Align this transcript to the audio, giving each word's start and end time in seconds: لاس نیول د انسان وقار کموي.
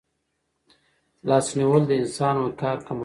لاس 1.27 1.47
نیول 1.57 1.83
د 1.87 1.91
انسان 2.01 2.35
وقار 2.43 2.77
کموي. 2.85 2.99